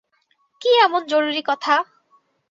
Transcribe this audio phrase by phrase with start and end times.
[0.61, 1.75] কী এমন জরুরি কথা?